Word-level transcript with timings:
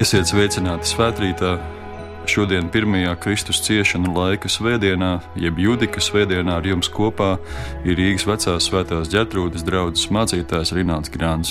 Esiet 0.00 0.30
sveicināti 0.30 0.88
svētkrītā. 0.88 1.58
Šodien, 2.24 2.70
pirmajā 2.72 3.10
Kristus 3.20 3.58
ciešanu 3.66 4.14
laika 4.14 4.48
svētdienā, 4.48 5.10
jeb 5.36 5.58
Judika 5.60 6.00
svētdienā, 6.00 6.54
ar 6.56 6.64
jums 6.64 6.88
kopā 6.88 7.34
ir 7.84 7.98
Rīgas 7.98 8.24
vecās 8.24 8.70
svētās 8.70 9.10
ģetrūdas 9.12 9.66
draugs 9.66 10.06
mācītājs 10.08 10.72
Rināls 10.72 11.12
Grāns. 11.12 11.50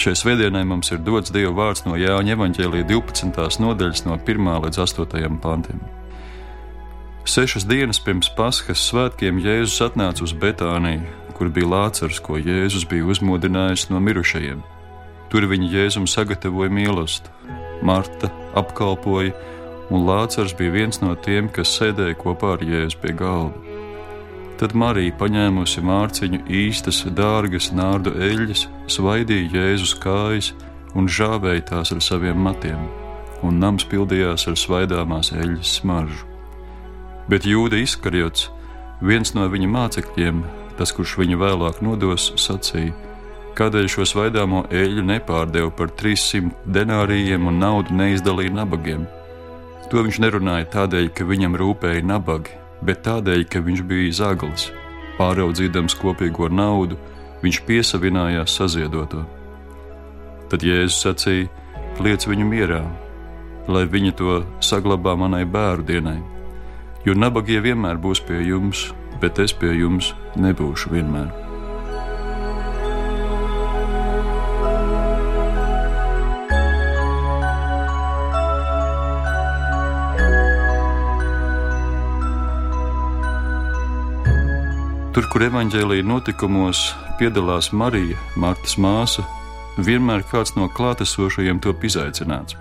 Šai 0.00 0.14
svētdienai 0.16 0.62
mums 0.64 0.88
ir 0.96 1.02
dots 1.04 1.34
Dieva 1.34 1.52
vārds 1.58 1.84
no 1.84 1.98
Jāņa 2.00 2.38
evaņģēlīja 2.38 2.86
12. 2.88 3.60
nodaļas, 3.60 4.06
no 4.08 4.16
1. 4.16 4.48
līdz 4.64 4.80
8. 4.86 5.36
pantiem. 5.44 5.84
Sešas 7.28 7.68
dienas 7.68 8.00
pirms 8.00 8.32
Paskas 8.32 8.80
svētkiem 8.88 9.42
Jēzus 9.44 9.84
atnāca 9.90 10.24
uz 10.24 10.32
Betāniju, 10.32 11.04
kur 11.36 11.52
bija 11.52 11.68
Lācars, 11.74 12.22
ko 12.24 12.40
Jēzus 12.40 12.88
bija 12.88 13.04
uzmodinājis 13.12 13.90
no 13.92 14.00
mirušajiem. 14.00 14.64
Tur 15.28 15.50
viņi 15.52 15.70
Jēzum 15.76 16.08
sagatavoja 16.08 16.72
mīlestību. 16.72 17.63
Marta 17.82 18.30
apkalpoja, 18.54 19.34
un 19.90 20.06
Lācars 20.08 20.54
bija 20.56 20.72
viens 20.74 21.00
no 21.02 21.14
tiem, 21.14 21.48
kas 21.52 21.74
sēdēja 21.78 22.16
kopā 22.20 22.54
ar 22.56 22.64
Jēzu 22.64 23.00
pie 23.02 23.14
galda. 23.18 23.74
Tad 24.60 24.74
Marija, 24.78 25.12
paņēmusi 25.18 25.82
mārciņu 25.82 26.44
īstas, 26.46 27.02
dārgas 27.10 27.72
nārdu 27.74 28.12
eļļas, 28.14 28.68
svaidīja 28.94 29.50
Jēzus 29.56 29.96
kājas 29.98 30.52
un 30.94 31.10
žāvēja 31.10 31.64
tās 31.72 31.90
ar 31.92 32.02
saviem 32.04 32.38
matiem, 32.38 32.86
un 33.42 33.58
nams 33.58 33.86
pildījās 33.90 34.46
ar 34.48 34.58
svaidāmās 34.58 35.32
eļļas 35.34 35.74
smaržu. 35.80 36.28
Bet 37.28 37.48
Jūda 37.48 37.80
izkarjots, 37.82 38.50
viens 39.02 39.34
no 39.34 39.48
viņa 39.50 39.70
mācekļiem, 39.74 40.44
tas, 40.78 40.92
kurš 40.94 41.16
viņu 41.22 41.40
vēlāk 41.40 41.82
nodos, 41.82 42.30
sacīja: 42.38 42.94
Kādēļ 43.54 43.86
šo 43.92 44.06
svaidāmo 44.08 44.64
eļļu 44.74 45.04
nepārdeva 45.06 45.70
par 45.78 45.92
300 45.94 46.50
denārijiem 46.74 47.46
un 47.46 47.60
naudu 47.62 47.94
neizdalīja 47.94 48.54
nabagiem? 48.56 49.04
To 49.92 50.02
viņš 50.02 50.18
nerunāja 50.24 50.66
tādēļ, 50.72 51.10
ka 51.14 51.26
viņam 51.28 51.54
rūpēja 51.60 52.02
nabagi, 52.02 52.56
bet 52.82 53.04
tādēļ, 53.06 53.46
ka 53.46 53.62
viņš 53.62 53.84
bija 53.86 54.18
zaglis. 54.18 54.68
Pāraudzīdams 55.20 55.94
kopīgo 56.00 56.50
naudu, 56.50 56.98
viņš 57.44 57.62
piesavinājās 57.68 58.58
saziedoto. 58.58 59.22
Tad 60.50 60.66
Jēzus 60.66 61.00
sacīja: 61.06 61.50
Liec 62.02 62.26
viņu 62.26 62.50
mierā, 62.50 62.82
lai 63.70 63.86
viņa 63.86 64.14
to 64.18 64.38
saglabā 64.58 65.14
manai 65.14 65.44
bērnu 65.46 65.86
dienai 65.86 66.20
jo 67.04 67.14
nabagie 67.16 67.60
vienmēr 67.64 68.00
būs 68.00 68.22
pie 68.24 68.40
jums, 68.48 68.88
bet 69.20 69.40
es 69.44 69.56
pie 69.56 69.76
jums 69.76 70.12
nebūšu 70.40 70.96
vienmēr. 70.96 71.43
Tur, 85.14 85.28
kur 85.30 85.44
evanģēlīja 85.46 86.02
notikumos 86.10 86.88
piedalās 87.20 87.68
Marija, 87.70 88.18
Martas 88.34 88.72
māsa, 88.82 89.22
vienmēr 89.78 90.24
kāds 90.26 90.56
no 90.56 90.66
klātesošajiem 90.74 91.60
to 91.62 91.70
izaicināts. 91.86 92.56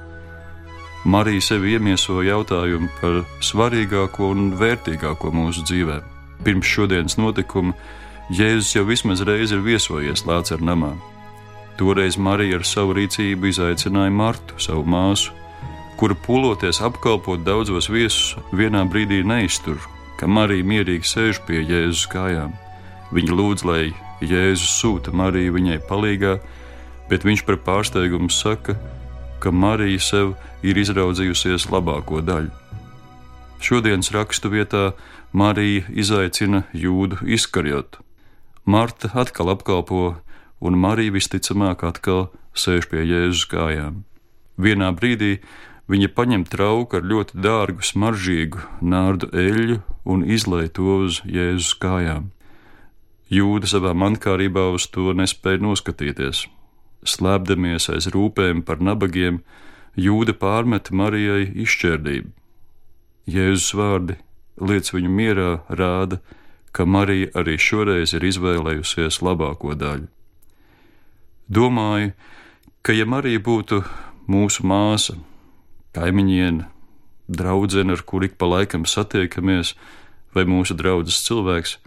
Marija 1.03 1.41
sevi 1.41 1.73
iemieso 1.73 2.19
jautājumu 2.22 2.91
par 3.00 3.23
svarīgāko 3.41 4.29
un 4.35 4.51
vērtīgāko 4.59 5.31
mūsu 5.33 5.66
dzīvē. 5.66 5.95
Pirms 6.45 6.69
šodienas 6.69 7.17
notikuma 7.17 7.73
Jēzus 8.29 8.75
jau 8.75 8.85
vismaz 8.85 9.25
reizi 9.25 9.57
ir 9.57 9.66
viesojies 9.66 10.28
Lācara 10.29 10.61
namā. 10.61 10.91
Toreiz 11.81 12.19
Marija 12.22 12.61
ar 12.61 12.67
savu 12.69 12.94
rīcību 12.99 13.49
izaicināja 13.49 14.13
Martu, 14.13 14.61
savu 14.61 14.85
māsu, 14.85 15.33
kura 15.97 16.13
puloties 16.13 16.85
apkalpot 16.85 17.41
daudzos 17.41 17.89
viesus, 17.89 18.38
vienā 18.53 18.85
brīdī 18.85 19.23
neiztur, 19.25 19.81
ka 20.19 20.28
Marija 20.29 20.66
mierīgi 20.66 21.09
sēž 21.09 21.41
pie 21.47 21.62
Jēzus 21.62 22.07
kājām. 22.12 22.53
Viņa 23.13 23.38
lūdz, 23.38 23.66
lai 23.68 23.84
Jēzus 24.24 24.79
sūta 24.79 25.13
Mariju 25.13 25.57
viņai 25.57 25.79
palīgā, 25.90 26.38
bet 27.09 27.25
viņš 27.28 27.44
par 27.47 27.59
pārsteigumu 27.66 28.31
saka, 28.31 28.78
ka 29.44 29.52
Marija 29.52 30.00
sev 30.00 30.35
ir 30.63 30.79
izraudzījusies 30.79 31.68
labāko 31.73 32.22
daļu. 32.23 32.52
Šodienas 33.63 34.12
rakstu 34.16 34.52
vietā 34.52 34.91
Marija 35.31 35.85
izaicina 35.90 36.63
jūdu 36.73 37.22
izkarjot. 37.28 38.00
Marta 38.66 39.09
atkal 39.19 39.52
apkalpo, 39.52 40.16
un 40.63 40.79
Marija 40.79 41.12
visticamāk 41.16 41.84
atkal 41.88 42.29
sēž 42.56 42.88
pie 42.91 43.03
Jēzus 43.03 43.47
kājām. 43.52 44.03
Vienā 44.56 44.91
brīdī 44.96 45.38
viņa 45.91 46.09
paņem 46.16 46.47
trauku 46.47 46.99
ar 46.99 47.05
ļoti 47.11 47.39
dārgu, 47.44 47.83
smaržīgu 47.83 48.63
nārdu 48.81 49.29
eļļu 49.33 49.81
un 50.05 50.25
izlai 50.25 50.67
to 50.69 50.99
uz 51.03 51.21
Jēzus 51.25 51.75
kājām. 51.79 52.31
Jūda 53.33 53.69
savā 53.69 53.93
mankārībā 53.97 54.69
uz 54.75 54.88
to 54.91 55.11
nespēja 55.17 55.63
noskatīties 55.63 56.45
slēpdamies 57.07 57.89
aiz 57.93 58.07
rūpēm 58.13 58.63
par 58.66 58.81
nabagiem, 58.83 59.41
jūda 59.95 60.35
pārmeta 60.39 60.95
Marijai 60.95 61.45
izšķērdību. 61.66 62.31
Jēzus 63.29 63.73
vārdi 63.79 64.17
liec 64.59 64.89
viņu 64.93 65.11
mierā 65.11 65.51
rāda, 65.69 66.19
ka 66.73 66.85
Marija 66.89 67.29
arī 67.39 67.57
šoreiz 67.61 68.16
ir 68.17 68.25
izvēlējusies 68.27 69.22
labāko 69.23 69.75
daļu. 69.77 70.09
Domāju, 71.53 72.13
ka 72.81 72.95
ja 72.95 73.05
Marija 73.05 73.39
būtu 73.43 73.83
mūsu 74.27 74.66
māsa, 74.66 75.16
kaimiņiene, 75.97 76.67
draudzene, 77.29 77.93
ar 77.95 78.03
kuru 78.05 78.29
ik 78.29 78.39
pa 78.41 78.49
laikam 78.49 78.87
satiekamies, 78.89 79.75
vai 80.33 80.47
mūsu 80.49 80.75
draugs 80.77 81.21
cilvēks, 81.27 81.77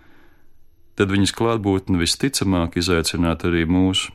tad 0.96 1.12
viņas 1.12 1.34
klātbūtne 1.36 2.00
visticamāk 2.00 2.78
izaicinātu 2.80 3.50
arī 3.50 3.66
mūsu 3.68 4.14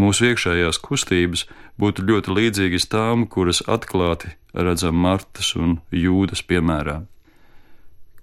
Mūsu 0.00 0.30
iekšējās 0.30 0.78
kustības 0.80 1.44
būtu 1.80 2.04
ļoti 2.08 2.32
līdzīgas 2.32 2.88
tām, 2.88 3.26
kuras 3.28 3.60
atklāti 3.68 4.32
redzam 4.56 4.96
Martas 4.96 5.52
un 5.58 5.80
Jūdas 5.92 6.42
piemērā. 6.48 7.02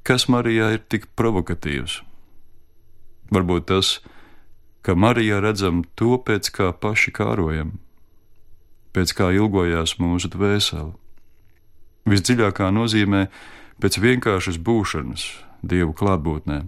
Kas 0.03 0.25
Marijā 0.33 0.71
ir 0.73 0.81
tik 0.89 1.05
provokatīvs? 1.19 1.99
Varbūt 3.29 3.67
tas, 3.69 3.99
ka 4.81 4.97
Marijā 4.97 5.37
redzam 5.45 5.83
to, 5.93 6.17
pēc 6.17 6.49
kā 6.55 6.71
paši 6.73 7.13
kārojam, 7.13 7.77
pēc 8.95 9.13
kā 9.17 9.29
ilgojās 9.35 9.97
mūsu 10.01 10.31
dvēsele. 10.33 10.93
Visdziļākā 12.09 12.69
nozīmē 12.73 13.27
pēc 13.81 13.99
vienkāršas 14.01 14.59
būšanas 14.65 15.25
Dievu 15.59 15.91
klātbūtnē. 15.93 16.61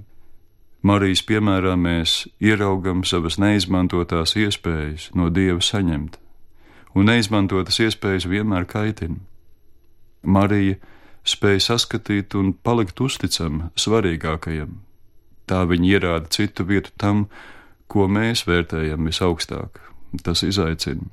Marijas 0.84 1.22
piemērā 1.24 1.76
mēs 1.78 2.26
ieraugam 2.42 3.06
savas 3.06 3.38
neizmantotās 3.40 4.34
iespējas 4.36 5.12
no 5.16 5.30
Dieva 5.30 5.62
saņemt, 5.62 6.18
un 6.98 7.08
neizmantotas 7.08 7.78
iespējas 7.86 8.26
vienmēr 8.28 8.66
kaitina. 8.68 9.22
Marija 10.24 10.80
spēja 11.24 11.62
saskatīt 11.70 12.36
un 12.38 12.52
palikt 12.54 13.00
uzticama 13.02 13.70
svarīgākajam. 13.78 14.76
Tā 15.46 15.64
viņa 15.70 15.88
ierāda 15.94 16.34
citu 16.34 16.66
vietu 16.66 16.94
tam, 16.98 17.26
ko 17.92 18.08
mēs 18.08 18.46
vērtējam 18.48 19.08
visaugstāk. 19.10 19.82
Tas 20.26 20.44
izaicina. 20.44 21.08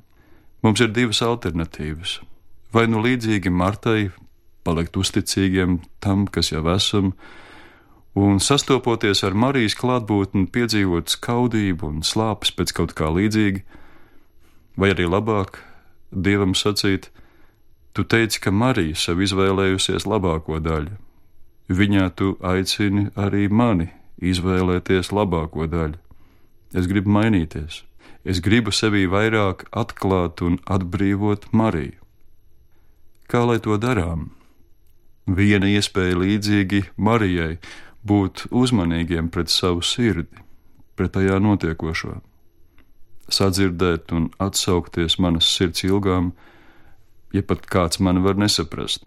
Mums 0.63 0.81
ir 0.83 0.91
divas 0.91 1.21
alternatīvas. 1.23 2.19
Vai 2.75 2.89
nu 2.91 3.01
līdzīgi 3.05 3.51
Martai, 3.55 4.11
palikt 4.67 4.97
uzticīgiem 4.99 5.79
tam, 6.03 6.27
kas 6.27 6.51
jau 6.53 6.65
esam, 6.75 7.13
un 8.19 8.41
sastopoties 8.43 9.23
ar 9.25 9.37
Marijas 9.39 9.77
klātbūtni, 9.79 10.49
piedzīvot 10.53 11.15
skaudību 11.15 11.93
un 11.93 12.03
slāpes 12.03 12.53
pēc 12.57 12.75
kaut 12.77 12.95
kā 12.99 13.11
līdzīga, 13.15 13.63
vai 14.77 14.93
arī 14.95 15.07
labāk 15.09 15.63
Dievam 16.09 16.55
sacīt, 16.57 17.11
tu 17.93 18.05
teici, 18.05 18.41
ka 18.41 18.51
Marija 18.51 18.97
sev 18.97 19.21
izvēlējusies 19.21 20.07
labāko 20.09 20.57
daļu. 20.65 20.97
Viņā 21.69 22.07
tu 22.17 22.33
aicini 22.41 23.11
arī 23.13 23.51
mani 23.53 23.91
izvēlēties 24.25 25.13
labāko 25.13 25.69
daļu. 25.69 25.99
Es 26.73 26.89
gribu 26.89 27.13
mainīties, 27.13 27.83
es 28.25 28.41
gribu 28.45 28.73
sevī 28.75 29.07
vairāk 29.11 29.67
atklāt 29.73 30.43
un 30.45 30.59
atbrīvot 30.67 31.49
Mariju. 31.53 31.97
Kā 33.29 33.45
lai 33.45 33.59
to 33.61 33.77
darām? 33.77 34.31
Viena 35.29 35.69
iespēja 35.69 36.17
līdzīgi 36.17 36.85
Marijai 36.97 37.59
būt 38.09 38.47
uzmanīgiem 38.49 39.29
pret 39.29 39.53
savu 39.53 39.83
sirdi, 39.85 40.41
pret 40.97 41.13
tajā 41.13 41.37
notiekošo, 41.45 42.15
sadzirdēt 43.29 44.15
un 44.17 44.31
atsaukties 44.41 45.19
manas 45.21 45.51
sirds 45.53 45.85
ilgām, 45.85 46.33
ja 47.37 47.45
pat 47.45 47.69
kāds 47.69 48.01
mani 48.01 48.25
var 48.25 48.41
nesaprast. 48.41 49.05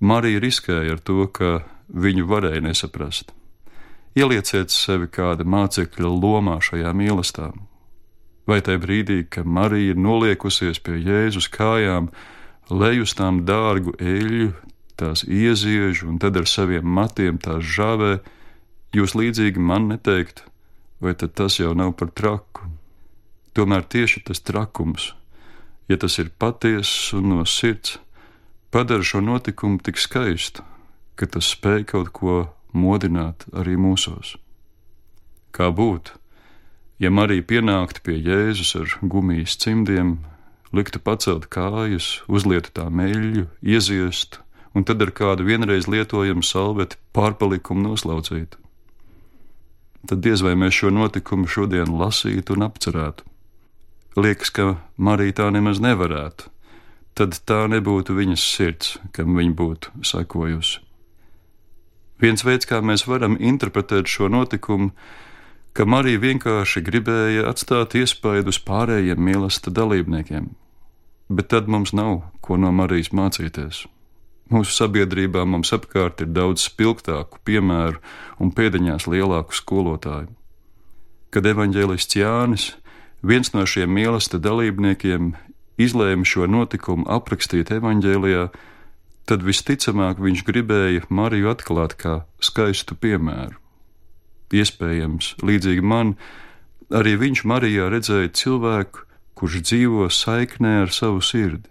Marija 0.00 0.40
riskēja 0.40 0.94
ar 0.94 1.02
to, 1.02 1.26
ka 1.26 1.64
viņu 1.90 2.28
varēja 2.30 2.62
nesaprast. 2.64 3.34
Ielieciet 4.16 4.70
sevi 4.74 5.10
kāda 5.10 5.44
mācekļa 5.46 6.08
lomā 6.22 6.56
šajā 6.62 6.94
mīlestībā. 6.94 7.69
Vai 8.50 8.58
tajā 8.66 8.80
brīdī, 8.82 9.20
kad 9.30 9.46
Marija 9.46 9.92
ir 9.94 9.98
noliekusies 10.00 10.80
pie 10.82 10.96
Jēzus 10.98 11.46
kājām, 11.54 12.08
lej 12.70 13.04
uz 13.04 13.12
tām 13.14 13.44
dārgu 13.46 13.94
eļļu, 14.02 14.48
tās 14.98 15.22
ieziež 15.22 16.02
un 16.08 16.18
tad 16.18 16.38
ar 16.40 16.48
saviem 16.50 16.88
matiem 16.98 17.38
tās 17.38 17.62
žāvē, 17.62 18.16
jūs 18.96 19.14
līdzīgi 19.14 19.62
man 19.62 19.86
neteikt, 19.92 20.42
vai 20.98 21.14
tad 21.14 21.36
tas 21.38 21.60
jau 21.60 21.76
nav 21.78 21.94
par 22.00 22.10
traku? 22.10 22.66
Tomēr 23.54 23.86
tieši 23.86 24.24
tas 24.26 24.42
trakums, 24.42 25.12
ja 25.86 25.98
tas 26.02 26.18
ir 26.18 26.34
patiess 26.34 27.14
un 27.14 27.30
no 27.36 27.46
sirds, 27.46 28.00
padara 28.74 29.06
šo 29.06 29.22
notikumu 29.22 29.78
tik 29.78 29.98
skaistu, 29.98 30.66
ka 31.14 31.30
tas 31.30 31.54
spēj 31.54 31.86
kaut 31.94 32.10
ko 32.18 32.36
modināt 32.74 33.46
arī 33.54 33.78
mūsos. 33.78 34.36
Kā 35.54 35.70
būtu, 35.74 36.19
ja 37.00 37.10
Marija 37.10 37.46
pienāktu 37.48 38.04
pie 38.04 38.18
Jēzus 38.20 38.74
ar 38.76 38.92
gumijas 39.00 39.56
cimdiem, 39.60 40.18
liktu 40.76 41.00
pacelt 41.02 41.48
kājas, 41.50 42.20
uzlietu 42.28 42.72
tā 42.76 42.86
meļu, 42.92 43.46
ieziest, 43.64 44.38
un 44.76 44.84
tad 44.86 45.02
ar 45.02 45.12
kādu 45.16 45.46
vienreiz 45.48 45.88
lietojamu 45.90 46.44
salveti 46.46 47.00
pārpalikumu 47.16 47.88
noslaucītu. 47.88 48.60
Tad 50.08 50.22
diez 50.24 50.44
vai 50.44 50.54
mēs 50.56 50.76
šo 50.76 50.92
notikumu 50.94 51.48
šodien 51.50 51.90
lasītu 52.00 52.56
un 52.56 52.64
apcerētu. 52.68 53.26
Liekas, 54.20 54.52
ka 54.52 54.76
Marija 54.96 55.40
tā 55.42 55.48
nemaz 55.54 55.80
nevarētu, 55.82 56.48
tad 57.18 57.36
tā 57.46 57.64
nebūtu 57.70 58.16
viņas 58.16 58.46
sirds, 58.54 58.94
kam 59.16 59.36
viņa 59.38 59.56
būtu 59.56 59.92
sekojusi. 60.12 60.80
Viens 62.20 62.44
veids, 62.44 62.68
kā 62.68 62.80
mēs 62.84 63.06
varam 63.08 63.38
interpretēt 63.40 64.08
šo 64.10 64.28
notikumu, 64.28 64.90
ka 65.76 65.86
Marija 65.86 66.20
vienkārši 66.22 66.82
gribēja 66.86 67.46
atstāt 67.50 67.94
iespaidu 67.98 68.52
uz 68.52 68.58
pārējiem 68.66 69.20
mīlestības 69.22 69.76
dalībniekiem, 69.76 70.50
bet 71.30 71.50
tad 71.54 71.70
mums 71.70 71.94
nav 71.94 72.22
ko 72.44 72.58
no 72.58 72.72
Marijas 72.74 73.12
mācīties. 73.14 73.84
Mūsu 74.50 74.74
sabiedrībā 74.74 75.44
mums 75.46 75.70
apkārt 75.76 76.24
ir 76.24 76.32
daudz 76.34 76.64
spilgtāku 76.66 77.38
piemēru 77.46 78.00
un 78.42 78.50
pēdiņās 78.50 79.06
lielāku 79.06 79.54
skolotāju. 79.54 80.32
Kad 81.30 81.46
evanģēlists 81.46 82.18
Jānis, 82.18 82.64
viens 83.22 83.52
no 83.54 83.62
šiem 83.62 83.92
mīlestības 83.94 84.42
dalībniekiem, 84.48 85.30
izlēma 85.78 86.26
šo 86.26 86.50
notikumu 86.50 87.06
aprakstīt 87.06 87.70
evanģēlijā, 87.78 88.48
tad 89.30 89.46
visticamāk 89.46 90.18
viņš 90.18 90.42
gribēja 90.48 91.06
Mariju 91.14 91.54
atklāt 91.54 91.94
kā 92.00 92.20
skaistu 92.42 92.98
piemēru. 92.98 93.59
Iespējams, 94.50 95.34
līdzīgi 95.46 95.84
man, 95.84 96.14
arī 96.90 97.14
viņš 97.20 97.44
Marijā 97.46 97.88
redzēja 97.92 98.32
cilvēku, 98.34 99.04
kurš 99.38 99.60
dzīvo 99.68 100.08
saiknē 100.10 100.80
ar 100.84 100.94
savu 100.94 101.22
sirdi, 101.24 101.68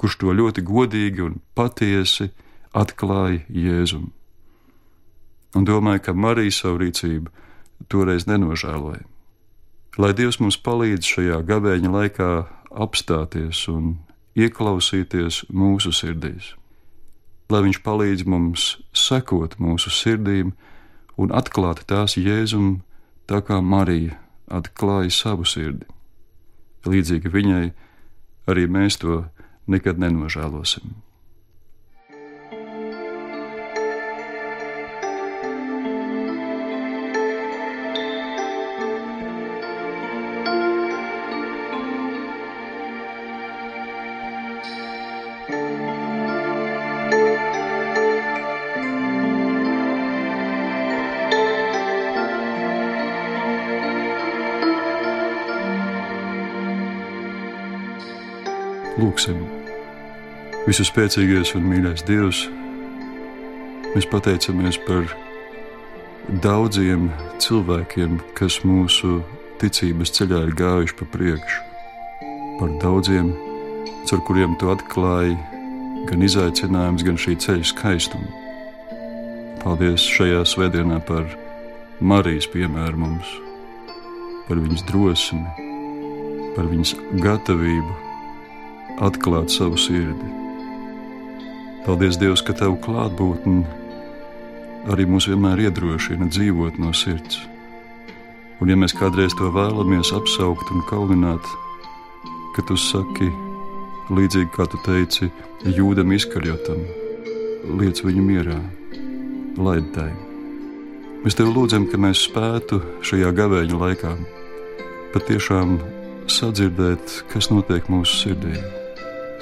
kurš 0.00 0.18
to 0.20 0.34
ļoti 0.34 0.64
godīgi 0.66 1.22
un 1.24 1.38
patiesi 1.54 2.32
atklāja 2.74 3.44
Jēzum. 3.48 4.10
Un 5.54 5.68
domāju, 5.68 6.02
ka 6.08 6.16
Marija 6.16 6.54
savu 6.56 6.80
rīcību 6.82 7.30
toreiz 7.92 8.26
nenožēloja. 8.26 9.04
Lai 10.00 10.10
Dievs 10.16 10.40
mums 10.40 10.56
palīdz 10.56 11.04
šajā 11.04 11.42
gabeņa 11.46 11.92
laikā 11.92 12.30
apstāties 12.72 13.66
un 13.68 13.98
ieklausīties 14.34 15.44
mūsu 15.52 15.92
sirdīs 15.92 16.54
lai 17.52 17.62
Viņš 17.66 17.80
palīdz 17.84 18.26
mums 18.28 18.66
sekot 18.96 19.58
mūsu 19.62 19.92
sirdīm 19.92 20.52
un 21.16 21.32
atklāt 21.34 21.84
tās 21.88 22.16
Jēzum, 22.16 22.82
tā 23.26 23.42
kā 23.46 23.60
Marija 23.60 24.18
atklāja 24.52 25.12
savu 25.12 25.46
sirdi. 25.48 25.86
Līdzīgi 26.88 27.30
viņai 27.30 27.64
arī 28.50 28.66
mēs 28.66 28.98
to 29.02 29.22
nekad 29.70 30.00
nenožēlosim. 30.02 30.96
Lūksim, 59.02 59.38
visu 60.62 60.84
spēcīgais 60.86 61.56
un 61.58 61.64
mīļais 61.66 62.04
Dievs, 62.06 62.44
mēs 63.96 64.04
pateicamies 64.12 64.76
par 64.84 65.08
daudziem 66.44 67.08
cilvēkiem, 67.42 68.20
kas 68.38 68.60
mūsu 68.62 69.16
ticības 69.58 70.12
ceļā 70.14 70.44
ir 70.46 70.54
gājuši 70.60 70.94
pa 71.00 71.08
priekšu, 71.16 71.64
par 72.60 72.76
daudziem, 72.84 73.32
ar 74.12 74.22
kuriem 74.28 74.54
tu 74.60 74.70
atklāji 74.70 75.34
gan 76.06 76.22
izaicinājumus, 76.22 77.06
gan 77.08 77.18
šī 77.24 77.34
ceļa 77.42 77.68
skaistumu. 77.72 78.30
Paldies 79.64 80.06
šajā 80.14 80.44
svētdienā 80.46 81.00
par 81.10 81.26
Marijas 81.98 82.46
piemēru 82.54 83.02
mums, 83.02 83.34
par 84.46 84.62
viņas 84.62 84.86
drosmi, 84.94 85.42
par 86.54 86.70
viņas 86.70 86.94
gatavību 87.26 88.11
atklāt 89.02 89.50
savu 89.50 89.78
sirdi. 89.80 90.28
Paldies, 91.86 92.18
Dievs, 92.20 92.42
ka 92.46 92.54
Tavu 92.54 92.76
klātbūtni 92.78 93.64
arī 94.92 95.06
mūs 95.10 95.26
vienmēr 95.30 95.64
iedrošina 95.66 96.28
dzīvot 96.30 96.78
no 96.82 96.92
sirds. 96.94 97.40
Un, 98.62 98.70
ja 98.70 98.76
mēs 98.78 98.94
kādreiz 98.94 99.34
to 99.38 99.50
vēlamies 99.50 100.12
apsaukt 100.14 100.70
un 100.70 100.84
kaunināt, 100.86 101.46
ka 102.54 102.62
Tu 102.68 102.76
saki, 102.78 103.30
līdzīgi 104.14 104.52
kā 104.54 104.68
Tu 104.70 104.78
teici, 104.86 105.30
jūdam 105.66 106.14
izkarjotam, 106.14 106.84
liec 107.80 108.02
viņu 108.06 108.22
mierā, 108.26 108.60
laid 109.58 109.90
tai. 109.96 110.10
Mēs 111.24 111.38
Tev 111.38 111.50
lūdzam, 111.54 111.88
ka 111.90 111.98
mēs 111.98 112.22
spētu 112.28 112.78
šajā 113.02 113.34
gavēņa 113.38 113.82
laikā 113.82 114.14
patiešām 115.14 115.76
sadzirdēt, 116.30 117.18
kas 117.32 117.50
notiek 117.50 117.90
mūsu 117.90 118.22
sirdīm 118.26 118.80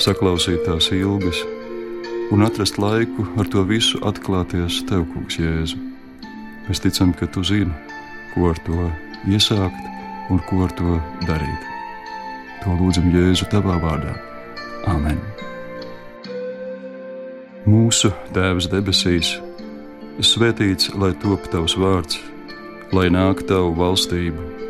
saklausīt 0.01 0.63
tās 0.65 0.89
ilgas 0.97 1.43
un 2.33 2.45
atrast 2.47 2.79
laiku 2.81 3.27
ar 3.41 3.49
to 3.53 3.63
visu 3.69 3.99
atklāties 4.07 4.81
Tev, 4.89 5.05
Kungs, 5.13 5.37
Jēzu. 5.37 5.77
Mēs 6.69 6.81
ticam, 6.81 7.13
ka 7.13 7.29
Tu 7.29 7.43
zini, 7.45 7.75
ko 8.33 8.49
ar 8.53 8.61
to 8.65 8.87
iesākt 9.29 10.31
un 10.33 10.41
ko 10.49 10.63
ar 10.65 10.73
to 10.79 10.97
darīt. 11.27 11.69
To 12.63 12.77
lūdzam 12.79 13.11
Jēzu 13.13 13.51
Tavā 13.53 13.77
vārdā. 13.83 14.15
Āmen! 14.89 15.21
Mūsu 17.69 18.13
Tēvs 18.33 18.71
debesīs, 18.73 19.35
svētīts 20.25 20.95
lai 20.97 21.13
top 21.21 21.45
Tavs 21.53 21.77
vārds, 21.77 22.23
lai 22.97 23.11
nāk 23.13 23.45
Tavu 23.51 23.75
valstību, 23.77 24.70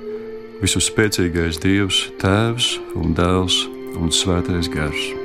visu 0.61 0.81
spēcīgais 0.83 1.57
Dievs, 1.61 2.05
Tēvs 2.21 2.75
un 2.99 3.17
Dēls 3.17 3.63
un 3.97 4.13
Svētais 4.13 4.69
Gars. 4.71 5.20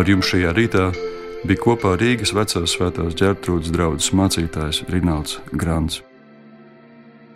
Ar 0.00 0.08
jums 0.08 0.30
šajā 0.32 0.54
rītā 0.56 0.84
bija 1.44 1.60
kopā 1.60 1.90
Rīgas 2.00 2.32
vecās 2.32 2.72
svētās 2.72 3.18
ģērbtrūdas 3.20 3.74
draudzes 3.74 4.14
mācītājs 4.16 4.86
Rinalds 4.88 5.42
Grants. 5.52 6.00